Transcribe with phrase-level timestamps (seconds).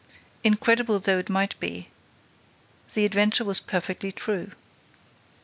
[0.43, 1.89] Incredible though it might be,
[2.95, 4.49] the adventure was perfectly true.